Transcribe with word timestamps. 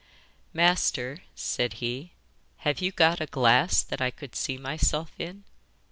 'Master,' 0.51 1.19
said 1.35 1.73
he, 1.73 2.09
'have 2.57 2.81
you 2.81 2.91
got 2.91 3.21
a 3.21 3.27
glass 3.27 3.83
that 3.83 4.01
I 4.01 4.09
could 4.09 4.35
see 4.35 4.57
myself 4.57 5.11
in? 5.19 5.43